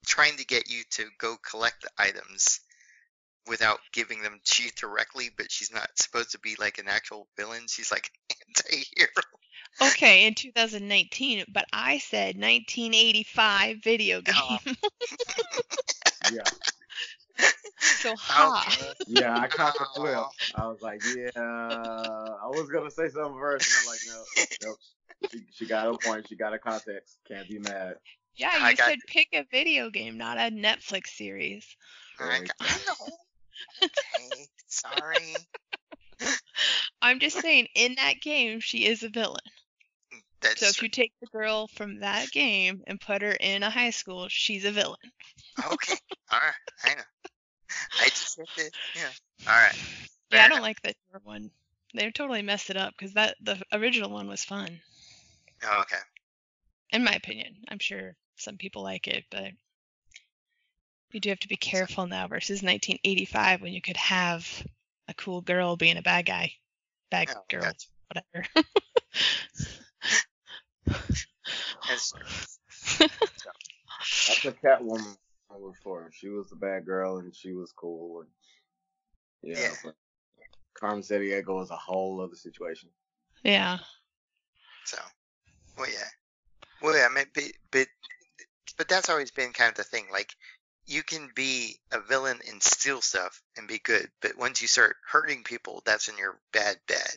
trying 0.06 0.38
to 0.38 0.46
get 0.46 0.70
you 0.70 0.84
to 0.92 1.06
go 1.20 1.36
collect 1.38 1.82
the 1.82 1.90
items 1.98 2.62
without 3.48 3.80
giving 3.92 4.22
them 4.22 4.40
to 4.44 4.64
you 4.64 4.70
directly, 4.78 5.30
but 5.36 5.52
she's 5.52 5.72
not 5.72 5.90
supposed 5.96 6.32
to 6.32 6.40
be 6.40 6.56
like 6.60 6.78
an 6.78 6.88
actual 6.88 7.28
villain. 7.38 7.66
She's 7.68 7.92
like 7.92 8.10
an 8.30 8.36
anti-hero. 8.72 9.90
Okay, 9.92 10.26
in 10.26 10.34
2019, 10.34 11.46
but 11.50 11.66
I 11.74 11.98
said 11.98 12.36
1985 12.36 13.78
video 13.84 14.20
uh-huh. 14.20 14.58
game. 14.66 14.76
Oh. 14.82 14.90
Yeah, 16.32 16.44
so 18.00 18.16
ha. 18.16 18.64
Okay. 18.68 18.94
yeah. 19.08 19.38
I 19.38 19.48
caught 19.48 19.74
the 19.78 19.86
flip. 19.96 20.18
I 20.56 20.68
was 20.68 20.82
like, 20.82 21.02
yeah. 21.06 21.30
I 21.36 22.48
was 22.48 22.70
gonna 22.70 22.92
say 22.92 23.10
something 23.10 23.40
first, 23.40 23.68
and 23.68 23.76
I'm 23.82 23.86
like, 23.86 24.00
no, 24.08 24.68
nope. 24.70 24.78
She, 25.32 25.42
she 25.54 25.66
got 25.66 25.88
a 25.88 25.98
point. 25.98 26.28
She 26.28 26.36
got 26.36 26.54
a 26.54 26.60
context. 26.60 27.18
Can't 27.28 27.48
be 27.48 27.60
mad. 27.60 27.96
Yeah, 28.36 28.52
I 28.54 28.72
you 28.72 28.78
got 28.78 28.90
said 28.90 29.00
pick 29.08 29.28
a 29.34 29.46
video 29.52 29.90
game, 29.90 30.18
not 30.18 30.38
a 30.38 30.50
Netflix 30.52 31.08
series. 31.08 31.66
I, 32.20 32.40
got- 32.40 32.56
I 32.60 32.78
know. 32.88 33.08
Okay, 33.84 34.48
sorry. 34.68 35.36
I'm 37.02 37.20
just 37.20 37.40
saying, 37.40 37.68
in 37.76 37.96
that 37.96 38.16
game, 38.22 38.60
she 38.60 38.86
is 38.86 39.04
a 39.04 39.10
villain. 39.10 39.40
That's 40.42 40.62
So 40.62 40.68
if 40.68 40.82
you 40.82 40.90
take 40.90 41.12
the 41.20 41.28
girl 41.28 41.68
from 41.68 42.00
that 42.00 42.32
game 42.32 42.82
and 42.88 43.00
put 43.00 43.22
her 43.22 43.32
in 43.32 43.64
a 43.64 43.70
high 43.70 43.90
school, 43.90 44.28
she's 44.30 44.66
a 44.66 44.72
villain. 44.72 44.98
okay. 45.66 45.96
All 46.32 46.40
right, 46.42 46.54
I 46.86 46.96
know. 46.96 47.02
I 48.00 48.06
just 48.06 48.38
have 48.38 48.54
to, 48.56 48.72
yeah. 48.96 49.10
All 49.48 49.54
right. 49.62 49.76
Yeah, 50.32 50.46
I 50.46 50.50
don't 50.50 50.62
like 50.62 50.82
the 50.82 50.94
newer 51.12 51.22
one. 51.24 51.52
They 51.94 52.12
totally 52.12 52.42
messed 52.42 52.70
it 52.70 52.78
up 52.78 52.94
because 52.98 53.14
that 53.14 53.36
the 53.42 53.62
original 53.72 54.12
one 54.12 54.28
was 54.28 54.44
fun, 54.44 54.80
Oh, 55.64 55.82
okay. 55.82 55.98
in 56.92 57.04
my 57.04 57.14
opinion. 57.14 57.56
I'm 57.68 57.80
sure 57.80 58.16
some 58.36 58.58
people 58.58 58.84
like 58.84 59.08
it, 59.08 59.26
but 59.32 59.52
you 61.12 61.20
do 61.20 61.30
have 61.30 61.40
to 61.40 61.48
be 61.48 61.56
careful 61.58 62.06
now 62.06 62.28
versus 62.28 62.62
1985 62.62 63.62
when 63.62 63.74
you 63.74 63.82
could 63.82 63.98
have 63.98 64.48
a 65.08 65.14
cool 65.16 65.42
girl 65.42 65.76
being 65.76 65.98
a 65.98 66.04
bad 66.04 66.28
guy, 66.28 66.54
bad 67.10 67.30
Oh, 67.36 67.42
girl, 67.50 67.64
gotcha. 67.64 67.88
whatever. 68.08 68.48
That's, 71.88 72.14
That's 74.28 74.44
what 74.46 74.62
Catwoman 74.62 75.18
was 75.58 75.76
for. 75.84 76.10
She 76.14 76.30
was 76.30 76.50
the 76.50 76.56
bad 76.56 76.86
girl, 76.86 77.18
and 77.18 77.36
she 77.36 77.54
was 77.54 77.72
cool. 77.72 78.22
And 78.22 78.30
yeah, 79.42 79.60
Yeah. 79.62 79.76
but 79.84 79.96
Carmen 80.74 81.02
Sandiego 81.04 81.56
was 81.56 81.72
a 81.72 81.76
whole 81.76 82.22
other 82.22 82.36
situation. 82.36 82.90
yeah. 83.44 83.80
so, 84.86 84.98
well, 85.78 85.90
yeah. 85.90 86.08
Well, 86.82 86.98
yeah, 86.98 87.08
I 87.10 87.14
mean, 87.14 87.26
but, 87.34 87.44
but, 87.72 87.88
but 88.78 88.88
that's 88.88 89.10
always 89.10 89.32
been 89.32 89.52
kind 89.52 89.70
of 89.70 89.76
the 89.76 89.84
thing. 89.84 90.06
Like, 90.12 90.34
you 90.86 91.04
can 91.04 91.30
be 91.36 91.80
a 91.92 92.00
villain 92.00 92.40
and 92.50 92.64
steal 92.64 93.02
stuff 93.02 93.42
and 93.58 93.68
be 93.68 93.80
good, 93.80 94.10
but 94.22 94.38
once 94.38 94.62
you 94.62 94.68
start 94.68 94.96
hurting 95.08 95.44
people, 95.44 95.82
that's 95.86 96.08
when 96.08 96.18
you're 96.18 96.40
bad, 96.54 96.78
bad. 96.88 97.12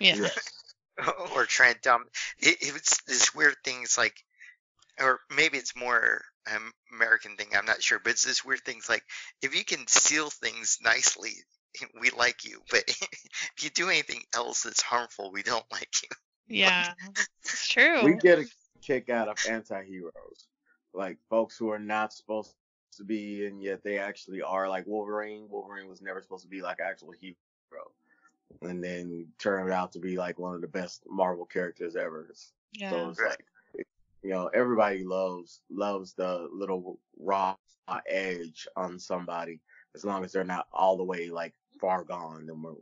Yeah. 0.00 0.16
Yeah. 0.16 1.10
or 1.34 1.44
trying 1.44 1.74
to 1.74 1.80
dump. 1.80 2.08
It, 2.38 2.58
it's 2.60 3.02
this 3.04 3.34
weird 3.34 3.56
thing. 3.64 3.82
It's 3.82 3.98
like, 3.98 4.22
or 5.00 5.20
maybe 5.34 5.58
it's 5.58 5.74
more 5.74 6.22
American 6.92 7.36
thing. 7.36 7.48
I'm 7.56 7.66
not 7.66 7.82
sure, 7.82 8.00
but 8.02 8.10
it's 8.12 8.24
this 8.24 8.44
weird 8.44 8.60
thing. 8.60 8.76
It's 8.78 8.88
like 8.88 9.04
if 9.42 9.54
you 9.56 9.64
can 9.64 9.86
seal 9.86 10.30
things 10.30 10.78
nicely, 10.82 11.32
we 12.00 12.10
like 12.10 12.44
you. 12.44 12.60
But 12.70 12.84
if 12.88 13.62
you 13.62 13.70
do 13.70 13.88
anything 13.88 14.22
else 14.34 14.62
that's 14.62 14.82
harmful, 14.82 15.30
we 15.32 15.42
don't 15.42 15.64
like 15.72 15.94
you. 16.02 16.08
Yeah. 16.46 16.92
It's 17.42 17.68
true. 17.68 18.04
We 18.04 18.16
get 18.16 18.38
a 18.38 18.44
kick 18.82 19.08
out 19.08 19.28
of 19.28 19.38
anti-heroes, 19.48 20.46
like 20.92 21.16
folks 21.30 21.56
who 21.56 21.70
are 21.70 21.78
not 21.78 22.12
supposed 22.12 22.54
to 22.98 23.04
be, 23.04 23.46
and 23.46 23.62
yet 23.62 23.82
they 23.82 23.98
actually 23.98 24.42
are. 24.42 24.68
Like 24.68 24.86
Wolverine. 24.86 25.46
Wolverine 25.48 25.88
was 25.88 26.02
never 26.02 26.20
supposed 26.20 26.42
to 26.42 26.50
be 26.50 26.60
like 26.60 26.80
an 26.80 26.86
actual 26.90 27.12
hero, 27.18 27.34
and 28.60 28.84
then 28.84 29.26
turned 29.38 29.72
out 29.72 29.92
to 29.92 30.00
be 30.00 30.18
like 30.18 30.38
one 30.38 30.54
of 30.54 30.60
the 30.60 30.68
best 30.68 31.02
Marvel 31.08 31.46
characters 31.46 31.96
ever. 31.96 32.28
So 32.34 32.44
yeah. 32.74 33.08
it's 33.08 33.18
Right. 33.18 33.30
like, 33.30 33.46
you 34.24 34.30
know, 34.30 34.48
everybody 34.52 35.04
loves 35.04 35.60
loves 35.70 36.14
the 36.14 36.48
little 36.50 36.98
raw 37.18 37.54
edge 38.08 38.66
on 38.74 38.98
somebody, 38.98 39.60
as 39.94 40.04
long 40.04 40.24
as 40.24 40.32
they're 40.32 40.44
not 40.44 40.66
all 40.72 40.96
the 40.96 41.04
way 41.04 41.28
like 41.28 41.52
far 41.80 42.04
gone, 42.04 42.46
then 42.46 42.62
we're 42.62 42.72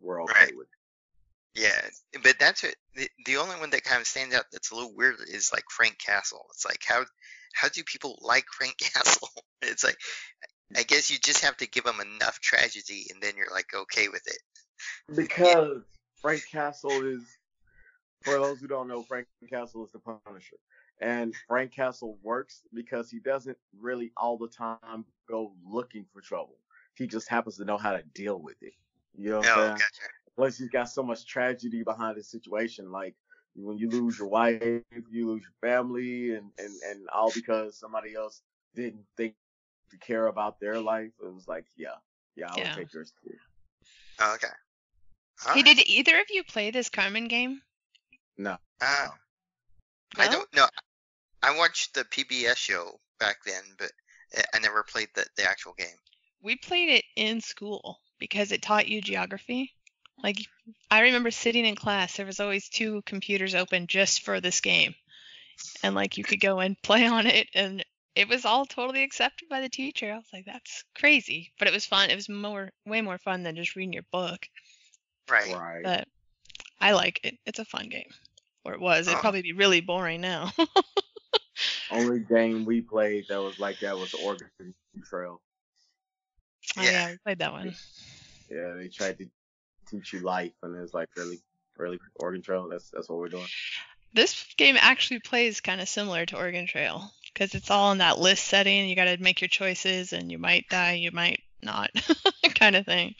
we're 0.00 0.22
okay 0.24 0.32
Right. 0.46 0.56
with. 0.56 0.66
it. 0.66 1.60
Yeah, 1.62 2.20
but 2.22 2.36
that's 2.38 2.64
it. 2.64 2.76
The, 2.94 3.08
the 3.26 3.36
only 3.36 3.56
one 3.56 3.70
that 3.70 3.84
kind 3.84 4.00
of 4.00 4.06
stands 4.06 4.34
out 4.34 4.44
that's 4.52 4.70
a 4.70 4.74
little 4.74 4.94
weird 4.94 5.16
is 5.28 5.50
like 5.52 5.64
Frank 5.68 5.98
Castle. 5.98 6.46
It's 6.54 6.64
like 6.64 6.82
how 6.86 7.04
how 7.52 7.68
do 7.68 7.82
people 7.84 8.18
like 8.22 8.46
Frank 8.56 8.78
Castle? 8.78 9.28
It's 9.62 9.84
like 9.84 9.98
I 10.76 10.84
guess 10.84 11.10
you 11.10 11.18
just 11.18 11.44
have 11.44 11.56
to 11.58 11.68
give 11.68 11.84
them 11.84 12.00
enough 12.00 12.40
tragedy, 12.40 13.06
and 13.12 13.22
then 13.22 13.34
you're 13.36 13.52
like 13.52 13.74
okay 13.74 14.08
with 14.08 14.26
it. 14.26 14.38
Because 15.14 15.82
Frank 16.22 16.42
Castle 16.50 17.02
is, 17.02 17.22
for 18.22 18.38
those 18.38 18.60
who 18.60 18.66
don't 18.66 18.88
know, 18.88 19.02
Frank 19.02 19.26
Castle 19.48 19.84
is 19.84 19.92
the 19.92 19.98
Punisher. 19.98 20.56
And 21.00 21.34
Frank 21.48 21.72
Castle 21.72 22.18
works 22.22 22.62
because 22.74 23.10
he 23.10 23.18
doesn't 23.18 23.56
really 23.78 24.12
all 24.16 24.36
the 24.36 24.48
time 24.48 25.04
go 25.28 25.52
looking 25.64 26.04
for 26.12 26.20
trouble. 26.20 26.58
He 26.94 27.06
just 27.06 27.28
happens 27.28 27.56
to 27.56 27.64
know 27.64 27.78
how 27.78 27.92
to 27.92 28.02
deal 28.14 28.38
with 28.38 28.62
it. 28.62 28.74
You 29.16 29.30
know 29.30 29.38
what 29.38 29.46
I'm 29.46 29.52
Oh, 29.52 29.60
saying? 29.60 29.70
gotcha. 29.72 30.02
Plus, 30.36 30.58
he's 30.58 30.68
got 30.68 30.88
so 30.88 31.02
much 31.02 31.26
tragedy 31.26 31.82
behind 31.82 32.16
his 32.16 32.28
situation. 32.28 32.92
Like 32.92 33.14
when 33.54 33.78
you 33.78 33.90
lose 33.90 34.18
your 34.18 34.28
wife, 34.28 34.62
you 35.10 35.26
lose 35.26 35.42
your 35.42 35.70
family, 35.70 36.34
and 36.34 36.50
and 36.58 36.72
and 36.88 37.08
all 37.08 37.32
because 37.34 37.76
somebody 37.76 38.14
else 38.14 38.42
didn't 38.74 39.04
think 39.16 39.34
to 39.90 39.98
care 39.98 40.26
about 40.26 40.60
their 40.60 40.80
life. 40.80 41.10
It 41.22 41.32
was 41.32 41.48
like, 41.48 41.64
yeah, 41.76 41.96
yeah, 42.36 42.50
I'll 42.50 42.58
Yeah. 42.58 42.74
take 42.74 42.92
yours 42.92 43.12
too. 43.24 43.34
Oh, 44.20 44.34
okay. 44.34 44.48
Hey, 45.42 45.62
Alright. 45.62 45.76
did 45.76 45.86
either 45.86 46.18
of 46.20 46.26
you 46.30 46.44
play 46.44 46.70
this 46.70 46.90
Carmen 46.90 47.26
game? 47.26 47.62
No, 48.40 48.56
Uh, 48.80 49.08
I 50.16 50.28
don't 50.28 50.52
know. 50.54 50.66
I 51.42 51.54
watched 51.58 51.92
the 51.92 52.04
PBS 52.04 52.56
show 52.56 52.98
back 53.18 53.44
then, 53.44 53.62
but 53.78 53.92
I- 54.34 54.44
I 54.54 54.58
never 54.60 54.82
played 54.82 55.08
the, 55.14 55.26
the 55.36 55.44
actual 55.44 55.74
game. 55.74 55.98
We 56.40 56.56
played 56.56 56.88
it 56.88 57.04
in 57.16 57.42
school 57.42 58.00
because 58.18 58.50
it 58.50 58.62
taught 58.62 58.88
you 58.88 59.02
geography. 59.02 59.74
Like, 60.22 60.38
I 60.90 61.00
remember 61.00 61.30
sitting 61.30 61.66
in 61.66 61.76
class, 61.76 62.16
there 62.16 62.24
was 62.24 62.40
always 62.40 62.70
two 62.70 63.02
computers 63.02 63.54
open 63.54 63.86
just 63.86 64.22
for 64.22 64.40
this 64.40 64.62
game. 64.62 64.94
And, 65.82 65.94
like, 65.94 66.16
you 66.16 66.24
could 66.24 66.40
go 66.40 66.60
and 66.60 66.80
play 66.82 67.06
on 67.06 67.26
it, 67.26 67.48
and 67.54 67.84
it 68.14 68.26
was 68.26 68.46
all 68.46 68.64
totally 68.64 69.02
accepted 69.02 69.50
by 69.50 69.60
the 69.60 69.68
teacher. 69.68 70.10
I 70.10 70.16
was 70.16 70.32
like, 70.32 70.46
that's 70.46 70.82
crazy. 70.94 71.52
But 71.58 71.68
it 71.68 71.74
was 71.74 71.84
fun. 71.84 72.08
It 72.08 72.16
was 72.16 72.30
more, 72.30 72.70
way 72.86 73.02
more 73.02 73.18
fun 73.18 73.42
than 73.42 73.56
just 73.56 73.76
reading 73.76 73.92
your 73.92 74.06
book. 74.10 74.48
Right. 75.28 75.54
right. 75.54 75.84
But 75.84 76.08
I 76.80 76.92
like 76.92 77.20
it. 77.22 77.38
It's 77.44 77.58
a 77.58 77.64
fun 77.66 77.90
game. 77.90 78.10
Or 78.64 78.74
it 78.74 78.80
was. 78.80 79.06
It'd 79.06 79.18
Oh. 79.18 79.20
probably 79.20 79.42
be 79.42 79.52
really 79.52 79.80
boring 79.80 80.20
now. 80.20 80.52
Only 81.90 82.20
game 82.20 82.64
we 82.64 82.80
played 82.80 83.26
that 83.28 83.42
was 83.42 83.58
like 83.58 83.80
that 83.80 83.96
was 83.98 84.14
Oregon 84.14 84.50
Trail. 85.04 85.40
Oh, 86.76 86.82
Yeah. 86.82 86.90
yeah, 86.90 87.10
we 87.10 87.16
played 87.18 87.38
that 87.40 87.52
one. 87.52 87.74
Yeah, 88.48 88.74
they 88.76 88.88
tried 88.88 89.18
to 89.18 89.26
teach 89.90 90.12
you 90.12 90.20
life, 90.20 90.52
and 90.62 90.76
it's 90.76 90.94
like 90.94 91.08
really, 91.16 91.40
really 91.76 91.98
Oregon 92.16 92.42
Trail. 92.42 92.68
That's 92.68 92.90
that's 92.90 93.08
what 93.08 93.18
we're 93.18 93.28
doing. 93.28 93.46
This 94.12 94.44
game 94.56 94.76
actually 94.78 95.20
plays 95.20 95.60
kind 95.60 95.80
of 95.80 95.88
similar 95.88 96.26
to 96.26 96.36
Oregon 96.36 96.66
Trail 96.66 97.10
because 97.32 97.54
it's 97.54 97.70
all 97.70 97.92
in 97.92 97.98
that 97.98 98.18
list 98.18 98.44
setting. 98.44 98.88
You 98.88 98.96
got 98.96 99.04
to 99.04 99.16
make 99.18 99.40
your 99.40 99.48
choices, 99.48 100.12
and 100.12 100.30
you 100.30 100.38
might 100.38 100.68
die, 100.68 100.92
you 100.94 101.10
might 101.12 101.40
not, 101.62 101.90
kind 102.54 102.76
of 102.76 102.86
thing. 102.86 103.14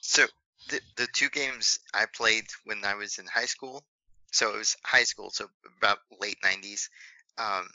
So 0.00 0.26
the 0.68 0.80
the 0.96 1.06
two 1.12 1.30
games 1.30 1.78
I 1.94 2.04
played 2.14 2.44
when 2.64 2.84
I 2.84 2.94
was 2.94 3.18
in 3.18 3.26
high 3.26 3.46
school, 3.46 3.84
so 4.32 4.54
it 4.54 4.58
was 4.58 4.76
high 4.84 5.04
school, 5.04 5.30
so 5.30 5.48
about 5.78 5.98
late 6.20 6.38
'90s, 6.42 6.88
um, 7.38 7.68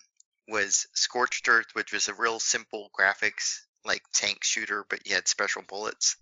was 0.47 0.87
Scorched 0.93 1.47
Earth, 1.47 1.67
which 1.73 1.93
was 1.93 2.07
a 2.07 2.13
real 2.13 2.39
simple 2.39 2.89
graphics 2.97 3.61
like 3.85 4.03
tank 4.13 4.43
shooter, 4.43 4.85
but 4.89 5.05
you 5.07 5.15
had 5.15 5.27
special 5.27 5.61
bullets. 5.67 6.17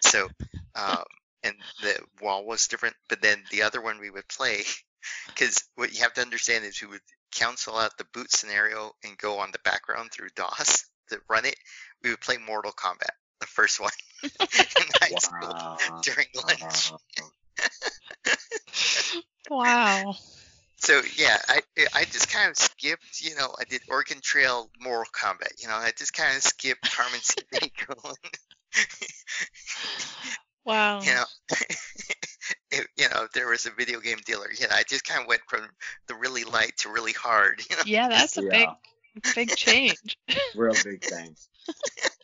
So, 0.00 0.28
um, 0.74 1.04
and 1.42 1.54
the 1.82 1.98
wall 2.20 2.44
was 2.44 2.68
different. 2.68 2.96
But 3.08 3.22
then 3.22 3.42
the 3.50 3.62
other 3.62 3.80
one 3.80 3.98
we 3.98 4.10
would 4.10 4.28
play, 4.28 4.64
because 5.28 5.68
what 5.74 5.92
you 5.92 6.00
have 6.00 6.14
to 6.14 6.20
understand 6.22 6.64
is 6.64 6.80
we 6.80 6.88
would 6.88 7.00
cancel 7.32 7.76
out 7.76 7.96
the 7.98 8.06
boot 8.12 8.30
scenario 8.30 8.92
and 9.04 9.18
go 9.18 9.38
on 9.38 9.50
the 9.52 9.58
background 9.60 10.10
through 10.12 10.28
DOS 10.34 10.84
to 11.10 11.20
run 11.28 11.44
it. 11.44 11.56
We 12.02 12.10
would 12.10 12.20
play 12.20 12.36
Mortal 12.36 12.72
Kombat, 12.72 13.16
the 13.40 13.46
first 13.46 13.80
one, 13.80 13.92
in 14.22 14.28
high 15.00 15.14
school 15.18 15.56
during 16.02 16.26
lunch. 16.34 16.92
Wow. 19.50 20.04
Wow. 20.04 20.16
So 20.76 21.02
yeah, 21.16 21.36
I 21.48 21.60
I 21.94 22.04
just 22.04 22.30
kind 22.32 22.50
of 22.50 22.56
skipped, 22.56 23.20
you 23.20 23.34
know, 23.34 23.54
I 23.58 23.64
did 23.64 23.82
Oregon 23.88 24.20
Trail 24.22 24.70
Mortal 24.80 25.10
Kombat, 25.12 25.60
you 25.60 25.68
know, 25.68 25.74
I 25.74 25.90
just 25.96 26.12
kind 26.12 26.36
of 26.36 26.42
skipped 26.42 26.88
Carmen 26.90 27.20
Sandiego. 27.52 28.14
Wow. 30.64 31.00
you 31.04 31.14
know, 31.14 31.24
if, 32.70 32.86
you 32.96 33.08
know, 33.08 33.24
if 33.24 33.32
there 33.32 33.48
was 33.48 33.66
a 33.66 33.70
video 33.70 34.00
game 34.00 34.18
dealer, 34.26 34.48
you 34.52 34.68
know, 34.68 34.74
I 34.74 34.84
just 34.88 35.04
kind 35.04 35.22
of 35.22 35.26
went 35.28 35.42
from 35.48 35.62
the 36.06 36.14
really 36.14 36.44
light 36.44 36.76
to 36.78 36.90
really 36.90 37.12
hard, 37.12 37.62
you 37.68 37.76
know. 37.76 37.82
Yeah, 37.86 38.08
that's 38.08 38.36
a 38.38 38.42
Yeah. 38.42 38.74
big, 39.22 39.34
big 39.34 39.56
change. 39.56 40.18
Real 40.54 40.74
big 40.84 41.02
thing. 41.02 41.34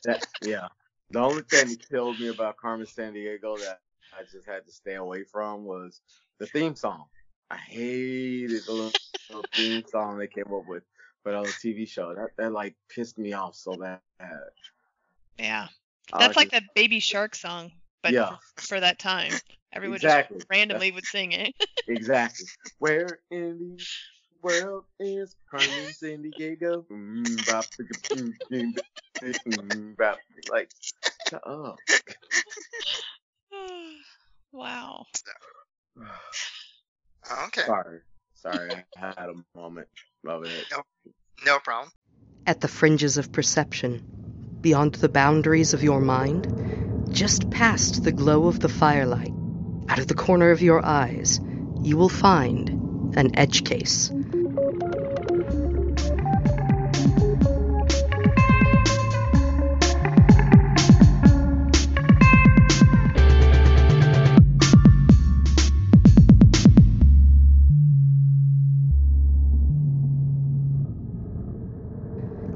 That, 0.05 0.27
yeah. 0.43 0.69
The 1.11 1.21
only 1.21 1.43
thing 1.43 1.69
that 1.69 1.89
killed 1.89 2.19
me 2.19 2.29
about 2.29 2.57
Carmen 2.57 2.87
Sandiego 2.87 3.59
that 3.61 3.79
I 4.19 4.23
just 4.31 4.47
had 4.47 4.65
to 4.67 4.73
stay 4.73 4.95
away 4.95 5.25
from 5.25 5.65
was 5.65 6.01
the 6.39 6.47
theme 6.47 6.75
song. 6.77 7.05
I 7.51 7.57
hated 7.57 8.65
the 8.67 8.73
little, 8.73 8.93
little 9.29 9.45
theme 9.55 9.85
song 9.89 10.19
they 10.19 10.27
came 10.27 10.53
up 10.53 10.67
with 10.67 10.83
for 11.23 11.33
the 11.33 11.39
TV 11.63 11.89
show. 11.89 12.15
That 12.15 12.31
that 12.39 12.53
like 12.53 12.75
pissed 12.89 13.19
me 13.19 13.33
off 13.33 13.55
so 13.55 13.77
bad. 13.77 14.01
Yeah. 15.39 15.69
That's 16.19 16.37
like 16.37 16.51
just- 16.51 16.63
the 16.65 16.69
Baby 16.75 17.01
Shark 17.01 17.35
song, 17.35 17.73
but 18.03 18.13
Yeah. 18.13 18.37
for, 18.57 18.81
that 18.81 18.99
time. 18.99 19.33
Everyone 19.73 19.97
Exactly. 19.97 20.37
just 20.39 20.47
randomly 20.51 20.93
would 20.93 21.05
sing 21.07 21.33
it. 21.33 21.55
Exactly. 21.89 22.47
Where 22.79 23.19
in 23.31 23.77
the 23.77 23.85
world 24.43 24.85
is 24.99 25.37
Carmen 25.51 25.69
Sandiego? 25.91 26.85
Like, 30.51 30.71
shut 31.29 31.47
up. 31.47 31.77
Wow. 34.65 35.07
Okay, 37.47 37.63
Sorry. 37.63 38.01
Sorry, 38.35 38.71
I 38.99 39.15
had 39.19 39.31
a 39.31 39.59
moment 39.59 39.89
of 40.27 40.45
it. 40.45 40.67
no 41.47 41.59
problem. 41.59 41.91
At 42.47 42.61
the 42.61 42.69
fringes 42.69 43.17
of 43.17 43.33
perception, 43.33 44.03
beyond 44.61 44.97
the 44.97 45.09
boundaries 45.09 45.73
of 45.73 45.83
your 45.83 46.03
mind, 46.03 47.09
just 47.11 47.49
past 47.49 48.05
the 48.05 48.13
glow 48.13 48.47
of 48.47 48.61
the 48.61 48.69
firelight, 48.69 49.33
out 49.89 49.99
of 49.99 50.09
the 50.09 50.15
corner 50.15 50.51
of 50.51 50.61
your 50.61 50.85
eyes, 50.85 51.41
you 51.81 51.97
will 51.97 52.11
find 52.11 53.17
an 53.17 53.35
edge 53.39 53.65
case. 53.65 54.11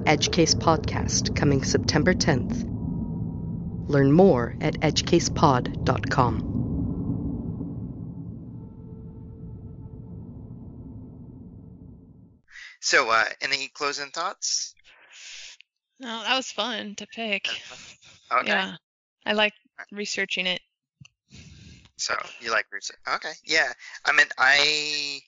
Edge 0.08 0.32
Case 0.32 0.54
Podcast 0.54 1.36
coming 1.36 1.62
September 1.62 2.14
10th. 2.14 2.64
Learn 3.90 4.10
more 4.10 4.56
at 4.62 4.80
edgecasepod.com. 4.80 6.48
So, 12.80 13.10
uh, 13.10 13.24
any 13.42 13.68
closing 13.68 14.10
thoughts? 14.10 14.74
No, 16.00 16.22
that 16.22 16.36
was 16.36 16.50
fun 16.50 16.94
to 16.94 17.06
pick. 17.06 17.46
Okay. 18.32 18.46
Yeah. 18.46 18.76
I 19.26 19.34
like 19.34 19.52
researching 19.92 20.46
it. 20.46 20.62
So 21.98 22.14
you 22.40 22.50
like 22.50 22.64
research? 22.72 22.96
Okay. 23.16 23.32
Yeah. 23.44 23.70
I 24.06 24.12
mean, 24.12 24.26
I. 24.38 25.20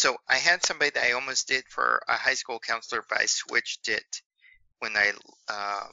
So 0.00 0.16
I 0.28 0.36
had 0.36 0.64
somebody 0.64 0.90
that 0.92 1.04
I 1.04 1.12
almost 1.12 1.46
did 1.46 1.64
for 1.68 2.02
a 2.08 2.14
high 2.14 2.34
school 2.34 2.58
counselor, 2.58 3.04
but 3.08 3.20
I 3.20 3.26
switched 3.26 3.88
it 3.88 4.22
when 4.78 4.96
I 4.96 5.12
uh, 5.48 5.88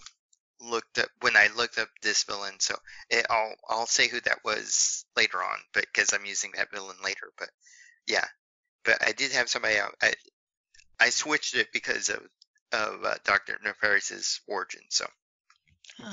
looked 0.61 0.97
up 0.99 1.09
when 1.21 1.35
I 1.35 1.49
looked 1.55 1.77
up 1.77 1.89
this 2.01 2.23
villain. 2.23 2.59
So 2.59 2.75
it, 3.09 3.25
I'll 3.29 3.55
I'll 3.69 3.85
say 3.85 4.07
who 4.07 4.21
that 4.21 4.43
was 4.45 5.05
later 5.17 5.43
on, 5.43 5.57
but 5.73 5.85
because 5.93 6.13
I'm 6.13 6.25
using 6.25 6.51
that 6.55 6.71
villain 6.71 6.95
later. 7.03 7.31
But 7.37 7.49
yeah, 8.07 8.25
but 8.85 9.05
I 9.05 9.11
did 9.11 9.33
have 9.33 9.49
somebody. 9.49 9.77
out- 9.77 9.95
I 10.01 10.13
I 10.99 11.09
switched 11.09 11.55
it 11.55 11.67
because 11.73 12.09
of 12.09 12.21
of 12.71 13.03
uh, 13.03 13.15
Doctor 13.25 13.59
Nefarious's 13.63 14.41
origin. 14.47 14.83
So 14.89 15.05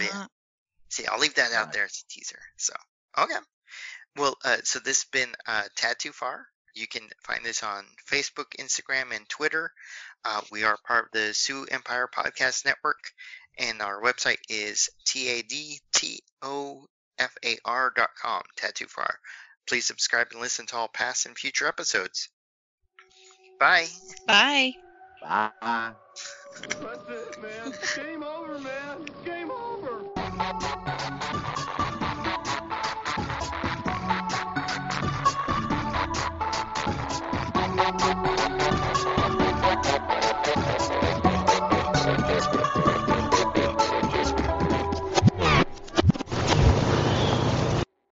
yeah. 0.01 0.07
Uh, 0.07 0.27
See, 0.91 1.07
I'll 1.07 1.19
leave 1.21 1.35
that 1.35 1.53
out 1.53 1.73
there 1.73 1.85
as 1.85 2.05
a 2.05 2.13
teaser. 2.13 2.39
So, 2.57 2.73
okay. 3.19 3.35
Well, 4.17 4.37
uh, 4.45 4.59
so 4.65 4.79
this 4.79 5.03
has 5.03 5.11
been 5.11 5.33
uh, 5.47 5.65
Tad 5.77 5.99
Too 5.99 6.13
Far. 6.13 6.47
You 6.75 6.87
can 6.89 7.09
find 7.23 7.45
this 7.45 7.63
on 7.63 7.85
Facebook, 8.11 8.57
Instagram, 8.59 9.15
and 9.15 9.29
Twitter. 9.29 9.73
Uh, 10.25 10.41
we 10.51 10.65
are 10.65 10.77
part 10.87 11.07
of 11.07 11.13
the 11.13 11.33
Sioux 11.33 11.67
Empire 11.71 12.09
Podcast 12.13 12.65
Network, 12.65 13.13
and 13.59 13.81
our 13.81 14.03
website 14.03 14.41
is 14.49 14.91
tadtofar.com, 15.07 16.83
Tad 18.57 18.75
Too 18.75 18.87
Far. 18.87 19.21
Please 19.69 19.87
subscribe 19.87 20.29
and 20.33 20.41
listen 20.41 20.67
to 20.67 20.77
all 20.77 20.89
past 20.89 21.27
and 21.27 21.39
future 21.39 21.69
episodes. 21.69 22.29
Bye. 23.61 23.87
bye. 24.27 24.73
Bye. 25.23 25.93
That's 26.61 27.09
it, 27.09 27.43
man. 27.43 27.73
Game 27.97 28.23